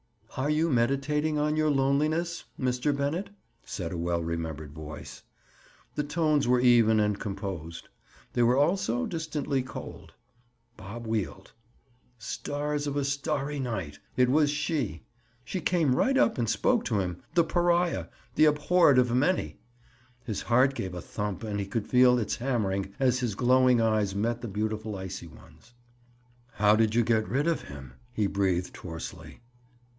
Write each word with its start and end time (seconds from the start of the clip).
"Are 0.37 0.49
you 0.49 0.69
meditating 0.71 1.37
on 1.37 1.55
your 1.55 1.69
loneliness, 1.69 2.45
Mr. 2.59 2.95
Bennett?" 2.95 3.29
said 3.65 3.91
a 3.91 3.97
well 3.97 4.23
remembered 4.23 4.71
voice. 4.71 5.21
The 5.93 6.05
tones 6.05 6.47
were 6.47 6.61
even 6.61 6.99
and 6.99 7.19
composed. 7.19 7.89
They 8.33 8.41
were 8.41 8.57
also 8.57 9.05
distantly 9.05 9.61
cold. 9.61 10.13
Bob 10.77 11.05
wheeled. 11.05 11.51
Stars 12.17 12.87
of 12.87 12.95
a 12.95 13.03
starry 13.03 13.59
night! 13.59 13.99
It 14.15 14.29
was 14.29 14.49
she. 14.49 15.03
She 15.43 15.61
came 15.61 15.93
right 15.95 16.17
up 16.17 16.37
and 16.37 16.49
spoke 16.49 16.83
to 16.85 16.99
him—the 17.01 17.43
pariah—the 17.43 18.45
abhorred 18.45 18.97
of 18.97 19.13
many! 19.13 19.59
His 20.23 20.43
heart 20.43 20.73
gave 20.73 20.95
a 20.95 21.01
thump 21.01 21.43
and 21.43 21.59
he 21.59 21.67
could 21.67 21.85
feel 21.85 22.17
its 22.17 22.37
hammering 22.37 22.95
as 22.99 23.19
his 23.19 23.35
glowing 23.35 23.81
eyes 23.81 24.15
met 24.15 24.41
the 24.41 24.47
beautiful 24.47 24.95
icy 24.95 25.27
ones. 25.27 25.73
"How 26.53 26.75
did 26.75 26.95
you 26.95 27.03
get 27.03 27.27
rid 27.27 27.47
of 27.47 27.63
him?" 27.63 27.93
he 28.13 28.27
breathed 28.27 28.75
hoarsely. 28.77 29.41